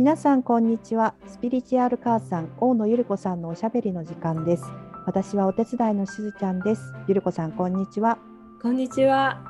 [0.00, 1.12] 皆さんこんにちは。
[1.26, 4.64] スピリチュアル母さん大野ゆり子さんのおしゃべりの時間です。
[5.04, 6.94] 私はお手伝いのしずちゃんです。
[7.06, 8.16] ゆり子さんこんにちは。
[8.62, 9.42] こんにちは。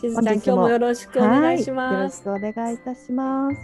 [0.00, 3.56] しずちゃん今日もよろしくお願いします、よろしくお願いいたします、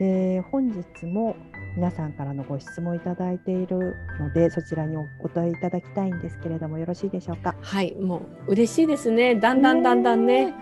[0.00, 1.36] えー、本日も
[1.76, 7.54] 皆さんからのご質問いただいているのでそちらにお答えいただきたいんですけれどもよろしいでしょうか？
[7.60, 9.34] はいもう嬉しいですね。
[9.34, 10.54] だんだんだんだんね、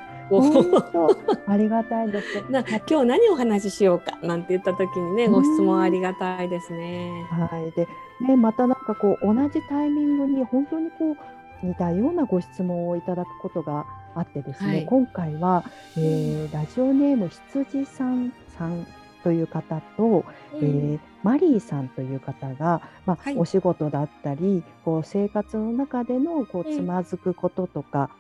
[1.47, 2.45] ありがたいです。
[2.51, 7.27] な今日何お話ししようかなんて言った時にね、ご質問ありがたいですね。
[7.31, 7.71] はい。
[7.73, 7.89] で、
[8.21, 15.65] ね、またなんかこう同じタイミングに本当にこう似たようなご質問をいただくことがあってですね、はい、今回は、
[15.97, 18.87] えー、ラジオネーム羊さんさん
[19.23, 28.11] という方と、うん、えー、マリーさんという方が、まあ、はい、お仕事だったりこう生活の中でのこうつまずくこととか、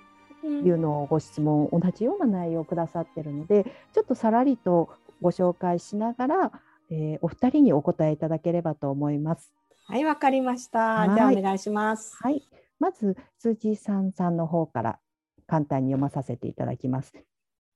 [0.44, 6.52] いうのをご質問、同じような内容をくださってるのでちょっとさらりとご紹介しながら、
[6.90, 9.52] えー、お二人にお答えいただければと思います。
[9.86, 11.08] はい、わかりました。
[11.14, 12.16] じゃあお願いします。
[12.16, 12.42] はい、
[12.78, 14.98] まず辻さんさんの方から
[15.46, 17.12] 簡単に読まさせていただきます。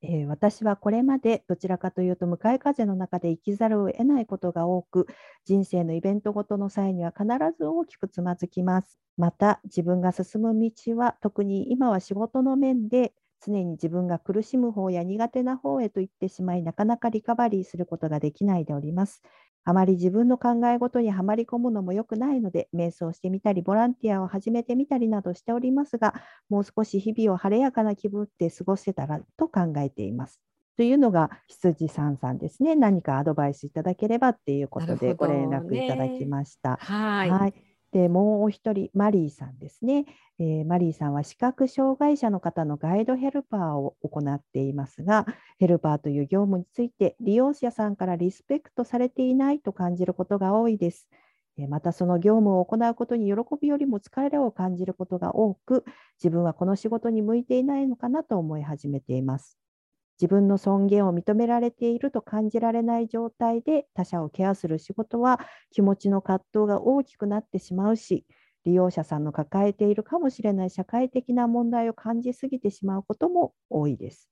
[0.03, 5.07] えー、私はこれまでどちらかというと向かい風の中で生きざるを得ないことが多く
[5.45, 7.27] 人生のイベントごとの際には必
[7.59, 8.99] ず大きくつまずきます。
[9.17, 19.23] また自分が進む道は特に今は仕事の面で常に自分が苦しむ方や苦手な方へと行ってしまいなかなかリカバリーすることができないでおります。
[19.69, 26.15] あまり自分の考え事にはまり込むのも良くないので、瞑想してみたり、ボランティアを始めてみたりなどしておりますが、
[26.49, 30.41] もう少し日々を晴れやかな気分で過ごせたらと考えています。
[30.79, 32.77] というのが羊さんさんですね。
[32.77, 36.71] 何かアドバイスいただければっていうことでご連絡いただきました。
[36.71, 40.05] ね、はい、はいでもう一人、マリーさんですね、
[40.39, 45.27] えー、マリーさんは視覚障害者の方のガイドヘルパーを行っていますが、
[45.59, 51.09] ヘルパーという業務について利用者さんからリスペクトされていないと感じることが多いです。
[51.69, 55.85] またその業務を行うことに喜びよりも疲れを感じることが多く、
[56.23, 59.59] 自分はこの仕事に向いていないのかなと思い始めています。
[60.21, 65.41] 自分の尊厳を認められていると感じられない状態で他者をケアする仕事は
[65.71, 68.27] 気持ちの葛藤が大きくなってしまうし
[68.65, 74.29] 利用者さんの抱えているかもしれない社会的な問題を感じすぎてしまうことも多いです。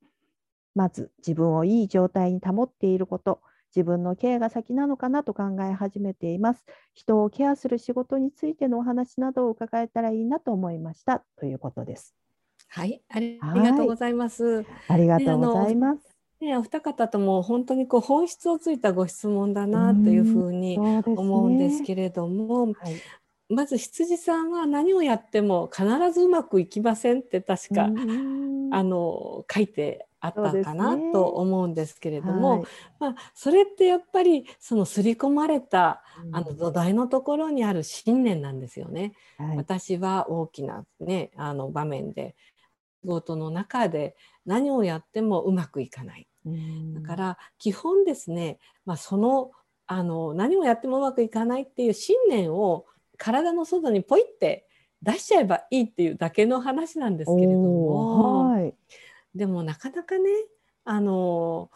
[0.75, 3.41] まず自分をいい状態に保っていること
[3.75, 6.65] 自分のケアが先なのかなと考え始めています。
[6.93, 12.15] 人をケアする仕事についてのお話などを伺えたらいいなと思いましたということです。
[12.69, 14.65] はい、ありがとうございます。
[14.87, 16.17] ありがとうございます。
[16.39, 23.01] ね、お二方とも本当にこう本質をついたご質問だなというふうに思うんですけれども、ねはい、
[23.49, 32.61] まず羊さんは何をやっても必ずうまくいきませんって確かあの書いてあったかなと思うんですけれども、ね
[32.99, 39.13] はい、まあ、それってやっぱりその刷り込まれたあの土台のところにある信念なんですよね。
[39.37, 42.56] はい、私は大きな、ね、あの場面で仕
[43.07, 46.27] 事の中で何をやってもうまくいかない。
[46.93, 49.51] だから基本ですね、まあ、その
[49.85, 52.85] あの何をやってもうまくいかないっていう信念を
[53.17, 54.67] 体の外にポイって
[55.01, 58.73] 出しちゃえばいいっていうだけの話なんですけれども、はい、
[59.35, 60.29] でもなかなかね
[60.85, 61.69] あの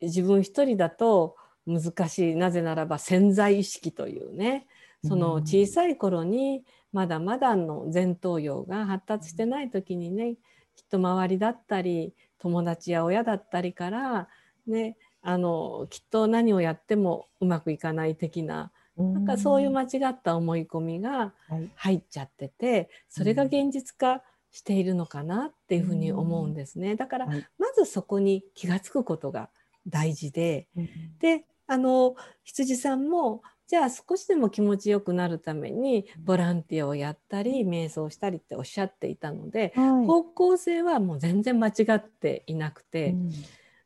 [0.00, 4.66] 自分一人だと難しいなぜならば潜在意識というね
[5.02, 10.36] その小さい頃にまだまだの前頭葉が発達してない時にね
[10.76, 14.28] きっと周りだったり友達や親だったりから
[14.66, 21.32] ねあのきっと何をやってもうまくいかない的ななんかそういう間違った思い込みが
[21.74, 26.94] 入っちゃってて、それが現実化しているのかなっていうふうに思うんですね。
[26.94, 29.50] だからまずそこに気が付くことが
[29.88, 30.68] 大事で、
[31.18, 32.14] であの
[32.44, 33.42] 羊さんも
[33.74, 43.16] じゃあ少しでも気持ちよくなるためにボランティアをやったり瞑想したりっておっしゃっていたので、はい、方向性はもう全然間違っていなくて、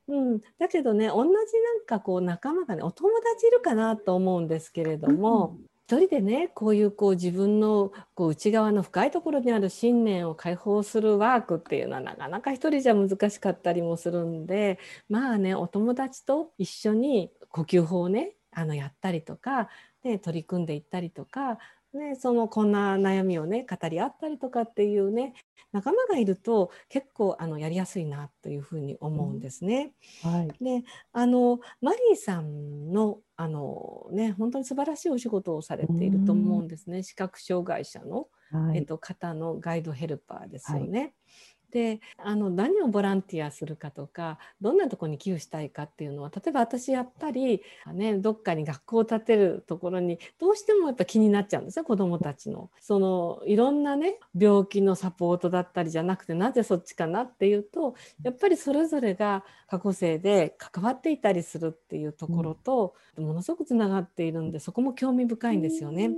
[0.06, 5.56] うん、うん、だけどね同じなんかこう仲間がねお友達いるかなと思うんですけれども。
[5.58, 5.64] うん。
[5.90, 14.78] 一人でねこういうこう自分のこう内側の深いところにある信念を解放するワークっていうのはなかなか一人じゃ難しかったりもするんで
[15.08, 19.68] まあねお友達と一緒に呼吸法をねあのやったりとか、
[20.02, 21.58] ね、取り組んでいったりとか、
[21.94, 25.34] ね、そのこんな悩みをね語り合ったりとかっていうね
[25.72, 29.92] 仲間がいると結構あのやりやすいなというふうに思うんですね。
[30.24, 30.32] うん。
[30.32, 41.14] はい、であのマリーさんのあの、ね、本当に素晴らしいお仕事をされていると思うんですね、視覚障害者の、はい、えっと、方のガイドヘルパーですよね。
[41.68, 47.62] はいであの何をボランティアするかとかどんなとこに寄付したいかっていうのは例えば私やっぱり、
[47.92, 52.70] ね、どっかに学校を建てるところにどうしてもやっぱ気になっちゃうんですよ子どもたちの。
[52.80, 66.12] そのいろんなね病気のサポートだったりじゃなくてなぜそっちかなっていうとやっぱりそれぞれが過去生で関わっていたりするっていうところと、ものすごくつながっているんでそこも興味深いんですよね。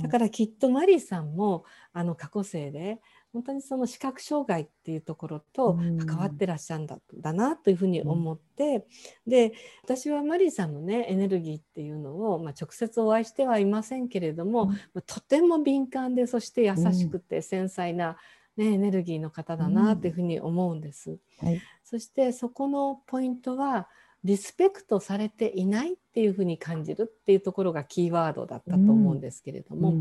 [0.00, 3.00] だからきっとマリーさんもあの過去生で
[3.34, 5.76] 本当にその視覚障害っていうところと
[6.06, 8.86] 関わってらっしゃるんだ,、だなというふうに思って、
[9.26, 18.16] うん、で私はマリーさんのねエネルギーっていうのを、まあ、直接お会いしてはいませんけれども、うん、とても敏感でそして優しくて繊細な、
[18.56, 21.18] ね、エネルギーの方だなというふうに思うんです。
[21.40, 23.88] はい、そしてそこのポイントは
[24.22, 29.94] リスペクトされていないっていうふうに感じるっていうところがキーワードだったと思うんですけれども。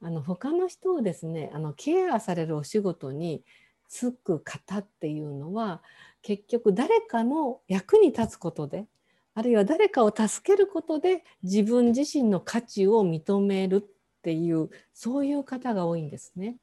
[0.00, 3.42] あの他の人をですねあのケアされるお仕事に
[3.90, 5.82] 就く方っていうのは
[6.22, 8.86] 結局誰かの役に立つことで
[9.34, 16.56] あるいは誰かを助けることで自分自身の価値を認めるっていうそういう方が多いんですね。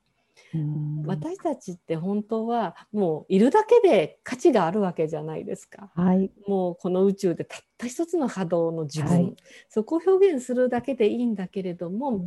[1.05, 5.91] 私たちって本当はもういるだけで価値があるわけじゃないですか。
[5.95, 9.35] はい、もうこの宇宙でたった一つの波動の自分、はい、
[9.69, 12.25] そこを表現するだけでいいんだけれども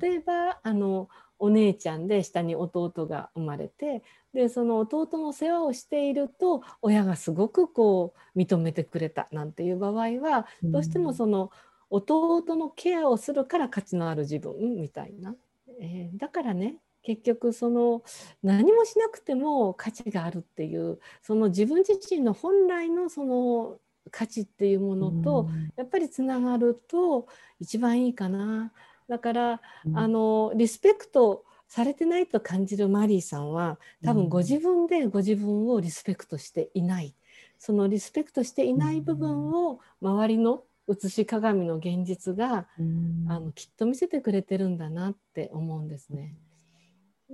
[0.00, 4.02] 例えばあのお姉ちゃんで下に弟が生まれて
[4.34, 11.50] でその弟の世話をしていると親がすごくこう認めてくれたなんていう場合はどうしてもその
[11.88, 15.34] 弟のケアをするから価値のある自分みたいな。
[15.80, 18.02] えー、だからね結局その
[18.42, 23.78] 何もしなくても価値があるっていうその自分自身の本来のその
[24.10, 28.72] 価値っていうものとやっぱりつながると一番いいかな。
[29.08, 29.60] だから、
[29.94, 37.14] あのリスペクトされてないと感じるマリーさんは多分ご自分でご自分をリスペクトしていない。
[37.58, 42.66] そのリスペクトしていない部分を周りの写し鏡の現実が、
[43.28, 46.34] あのきっと見せてくれてるんだなって思うんですね。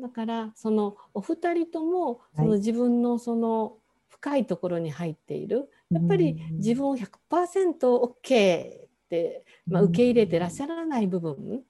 [0.00, 3.76] だからそのお二人ともその自分のその
[4.08, 11.62] 深いところに入っている、やっぱり自分を 100%OK って、まあ、受け入れてらっしゃらない部分。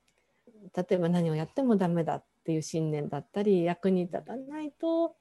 [0.74, 5.16] 例えば何をやってもダメだっていう信念だったり役に立たないと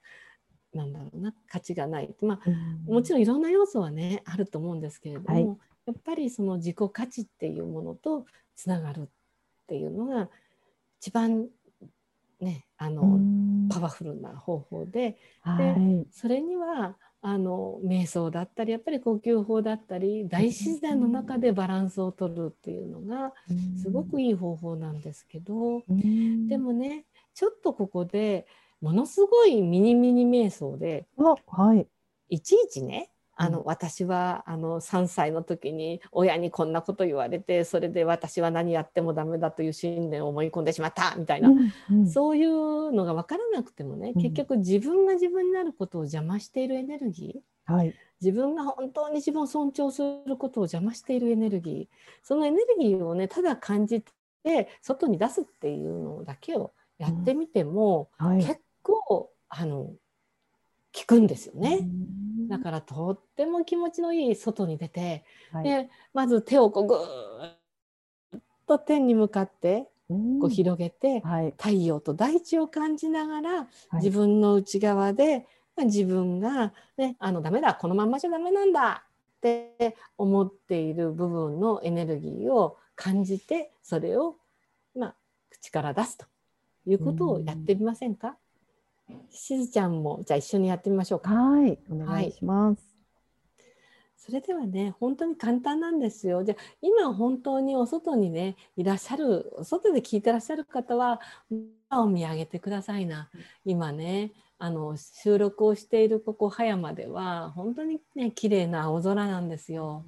[0.73, 5.45] なんだろうな価値がない、まあ、もちろんいろんな要素はねあると思うんですけれども、はい、
[5.85, 8.25] やっぱりその自己価値っていうものと
[8.55, 9.05] つながるっ
[9.67, 10.29] ていうのが
[10.99, 11.47] 一番
[12.39, 13.19] ね、あの
[13.69, 15.17] パワフルな方法で
[15.57, 15.75] で
[16.11, 23.33] それにはあの瞑想だったりやっぱり呼吸法だったり大自然の中でバランスをとるっていうのが
[23.81, 25.81] すごくいい方法なんですけど
[26.47, 28.45] でもねちょっとここで
[28.79, 31.07] ものすごいミニミニ瞑想で、
[31.47, 31.87] はい、
[32.29, 51.95] いちいちねあの、私はあの3歳の時に親にこんなこと言われてそれで私は何やってもダメだという信念を思い込んでしまったみたいな、うんうん、そういうのが分からなくてもね結局自分が自分になることを邪魔しているエネルギー、はい、自分が本当に自分を尊重することを邪魔しているエネルギー。
[52.23, 54.03] そのエネルギーをねただ感じ
[54.43, 58.27] て外に出すっていうのだけをやってみても、うん。
[58.27, 59.91] はい、結構あの
[60.95, 61.81] 効くんですよね。
[62.47, 69.87] だからとっても気持ちのいい外に出て、はい、でまず手をこうぐーっと天に向かって
[70.39, 79.03] こう広げて、はい、太陽と大地を感じながら、自分の内側で自分が、ね、あのダメだこのままじゃダメなんだ
[79.37, 84.37] って思っている部分のエネルギーを感じてそれを、
[84.95, 85.15] まあ、
[85.49, 86.25] 口から出すと
[86.85, 88.37] いうことをやってみませんか、
[89.29, 91.33] しずちゃんもじゃあ一緒にやってみましょうか。
[91.33, 92.79] はい、お願いします。
[92.79, 92.95] はい
[94.25, 96.43] それではね本当に簡単なんですよ。
[96.43, 101.21] じゃあ今本当にお外にねいらっしゃる外で聞いてらっしゃる方は
[101.91, 103.29] を見上げてくださいな。
[103.65, 110.05] 今ねあの収録をしているここ葉山では本当にね綺麗な青空なんですよ。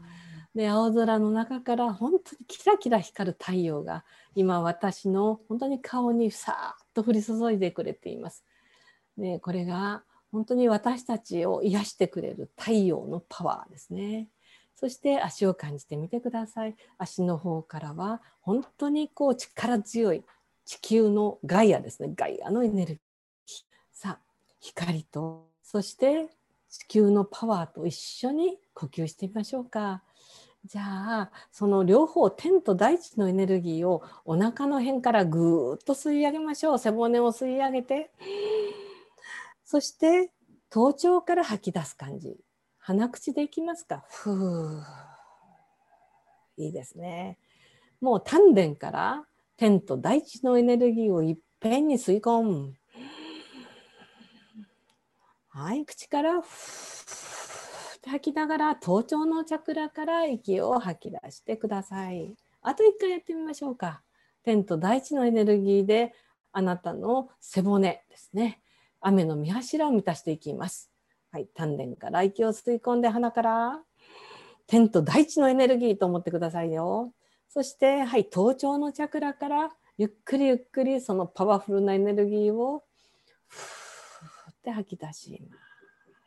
[0.56, 8.44] で青空の中から本当にキラキラ光る太陽が今私の本当に顔にさーっと降り注いでくれています。
[9.18, 14.28] でこれが本当に私たちを癒してくれる太陽のパワーですね。
[14.76, 16.76] そして足を感じてみてください。
[16.98, 20.24] 足の方からは本当にこう力強い
[20.66, 22.12] 地球のガイアですね。
[22.16, 23.00] ガイアのエネルギー。
[23.92, 24.20] さあ、
[24.60, 26.30] 光と、そして
[26.70, 30.04] 地球のパワーと一緒に呼吸してみましょうか。
[30.66, 36.80] じゃあ、その両方、天と大地のエネルギーをお腹の辺からぐーっと吸い上げましょう。
[36.80, 38.12] 背骨を吸い上げて。
[39.70, 40.32] そして
[40.70, 42.38] 頭頂から吐き出す感じ。
[42.78, 44.06] 鼻口でいきますか。
[44.10, 44.82] ふう。
[46.56, 47.38] いいですね。
[48.00, 49.26] もう丹田から
[49.58, 52.76] 天と大地のエネルギーをいっぺんに吸い込む。
[55.50, 56.48] はい口からふっ
[58.06, 62.38] 吐きながら頭頂のチャクラから息を吐き出してください。
[62.62, 64.02] あと一回やってみましょうか。
[64.44, 66.14] 天と大地のエネルギーで
[66.54, 68.62] あなたの背骨ですね。
[69.02, 70.92] 雨の見柱を満たしていきます。
[71.32, 73.80] はい、丹田から息を吸い込んで鼻から
[74.66, 77.14] 天と大地のエネルギーと思ってくださいよ。
[77.50, 82.84] そして、はい、頭頂のチャクラからゆっくりゆっくりそのパワフルなエネルギーを
[83.48, 85.58] ふーって吐き出しま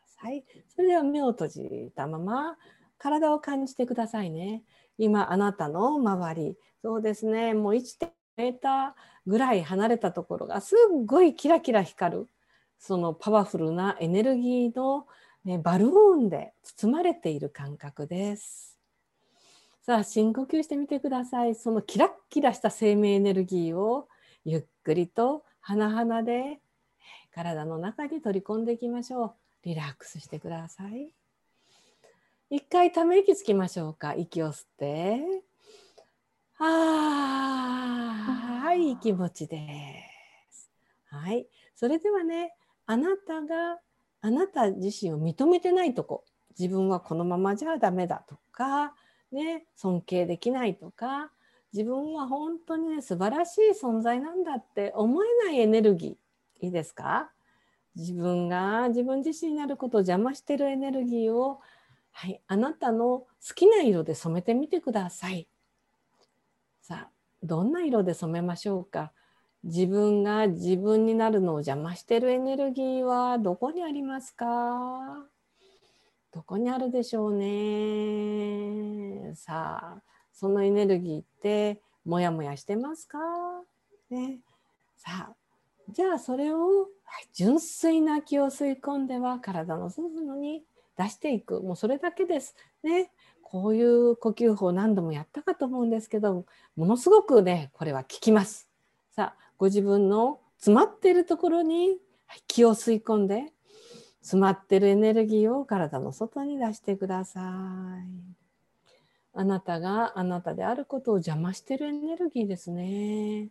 [0.07, 0.19] す。
[0.19, 2.57] はい、それでは目を閉じたまま
[2.99, 4.63] 体を感じてくださいね。
[4.99, 8.93] 今あなたの周り、そうですね、もう1.5メーター
[9.27, 12.29] ぐらい離れたところがすっごいキラキラ光る。
[12.81, 15.07] そのパワフルなエネルギーの、
[15.45, 18.79] ね、バルーンで包まれている感覚です。
[19.83, 21.55] さあ深呼吸してみてください。
[21.55, 24.09] そのキラッキラした生命エネルギーを
[24.45, 26.61] ゆっくりと鼻々で
[27.35, 29.35] 体の中に取り込んでいきましょう。
[29.63, 31.13] リラックスしてください。
[32.49, 34.15] 一回ため息つきましょうか。
[34.15, 35.21] 息を吸って。
[36.59, 40.05] あはい、気持ちで
[40.51, 40.71] す。
[41.07, 42.55] はい、それではね、
[42.93, 43.79] あなたが
[44.21, 46.25] あなた自身を認めてないとこ。
[46.59, 48.95] 自分はこのままじゃダメだとか、
[49.31, 51.31] ね、尊敬できないとか。
[51.73, 54.93] 自分は本当にね素晴らしい存在なんだって。
[54.97, 56.67] 思えないエネルギー。
[56.67, 57.31] いいですか？
[57.95, 61.61] 自分が自分自身になることを邪魔してるエネルギーを、
[62.11, 65.47] はい、あなたの好きな色で染めてみてください。
[66.83, 69.13] さあどんな色で染めましょうか？
[69.63, 75.27] 自分が自分になるのを邪魔してるエネルギーはどこにありますか？
[76.33, 79.35] どこにあるでしょうね？
[79.35, 80.03] さあ
[80.33, 83.19] そのエネルギーってモヤモヤしてますか？
[84.11, 84.39] ね。
[84.97, 85.35] さあ
[85.93, 86.89] じゃあそれを
[87.35, 90.63] 純粋な気を吸い込んでは体の外に
[90.97, 91.61] 出していく。
[91.61, 92.55] もうそれだけです。
[92.83, 93.11] ね。
[93.43, 98.69] こういう呼吸法何度もやったかと思うんですけどものすごくねこれは効きます。
[99.11, 101.99] さあご自分の詰まっているところに
[102.47, 103.53] 気を吸い込んで
[104.23, 108.31] 詰まってるエネルギーを体の外に出してください。
[109.35, 113.51] あなたがあなたであることを邪魔してるエネルギーですね。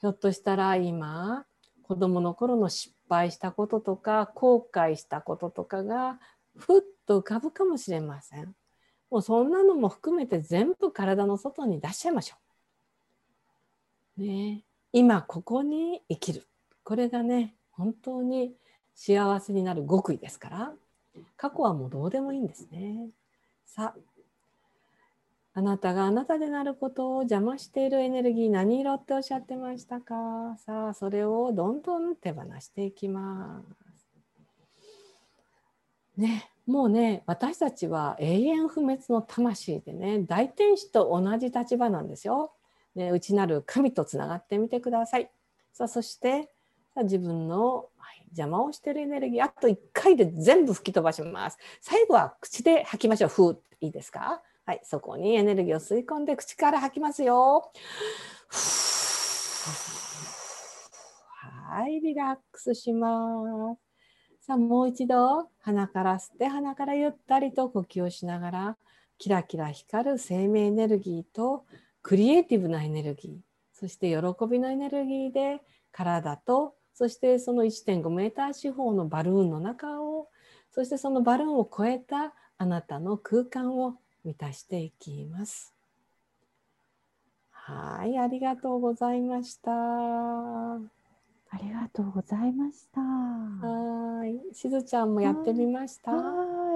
[0.00, 1.44] ひょっとしたら今
[1.82, 6.18] 子供の頃の失敗したこととか後悔したこととかが
[6.56, 8.56] ふっと浮かぶかもしれません。
[9.10, 12.36] もうそんなのも含めて全部体の外に出しちゃいましょ
[14.16, 14.22] う。
[14.22, 14.64] ね
[14.96, 16.46] 今ここに生きる
[16.84, 18.52] これがね本当に
[18.94, 20.72] 幸せになる極意ですから
[21.36, 23.08] 過去はもうどうでもいいんですね。
[23.66, 23.98] さあ
[25.52, 30.56] あなたがあなたでなることを邪魔しているエネルギー何色っておっしゃってましたか？
[30.64, 33.64] さあそれをどんどん手放していきま
[36.16, 36.20] す。
[36.20, 42.52] ねもうね私たちは永遠不滅の魂でね大天使と同じ立場なんですよ。
[42.94, 45.30] ね、内なる神とつながってみてください。
[45.72, 46.50] さあそして
[46.94, 51.58] さあ自分の、はい、邪魔をしているエネルギーあと1回で全部吹き飛ばします。
[51.80, 53.30] 最後は口で吐きましょう。
[53.30, 54.42] ふーいいですか？
[54.66, 57.70] はい、そこにエネルギーを吸い込んで口から吐きますよ。
[61.68, 64.46] はい、リラックスします。
[64.46, 68.76] さあ、もう一度鼻から吸って鼻からゆったりと呼吸をしながら
[69.18, 71.64] キラキラ光る生命エネルギーと
[72.04, 73.32] クリエイティブなエネルギー
[73.72, 80.28] そして喜びのエネルギーで体とそしてその1.5メーター四方のバルーンの中を
[80.70, 85.74] そしてそのバルーンを超えたあなたの空間を満たしていきます。
[87.50, 89.70] はい、ありがとうございました。
[89.72, 90.78] あ
[91.62, 93.00] りがとうございました。
[93.00, 96.12] はい、しずちゃんもやってみました。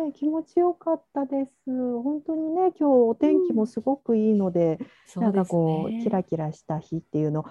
[0.08, 1.52] い、気持ちよかったです。
[1.66, 4.78] 本当にね、今日お天気もすごくいいので、
[5.16, 7.44] うん、なんかこう、ね、キラキラした日っていうの、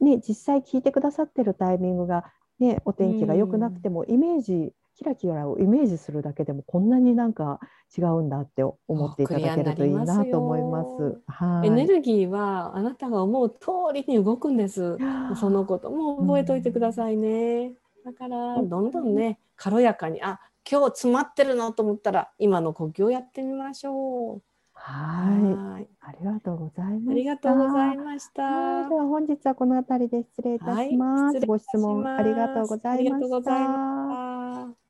[0.00, 2.24] ね、実際聞いてくださってるタイミングが、
[2.58, 7.58] ね、お天気が良くなくても、うん、イメージ、キラキラをイメージするだけでもこんなになんか
[7.96, 8.78] 違うんだって思
[9.08, 11.20] っていただけるといいなと思います。
[11.26, 14.96] はい、エネルギーはあなたが思う通りに動くんです。
[15.40, 17.72] そのことも覚えておいてくださいね。
[18.04, 20.38] だからどんどんね軽やかにあ
[20.70, 24.42] 今日詰まってるのと思ったら今の呼吸をやってみましょう。
[24.72, 25.88] はい。
[26.00, 27.10] ありがとうございました。
[27.10, 28.88] ありがとうございました。
[28.88, 31.36] では本日はこの辺りで失礼いたします。
[31.36, 34.83] はい、ご質問ありがとうございました。